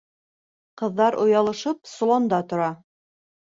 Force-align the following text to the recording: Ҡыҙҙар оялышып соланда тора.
Ҡыҙҙар 0.83 1.19
оялышып 1.25 1.93
соланда 1.95 2.43
тора. 2.51 2.75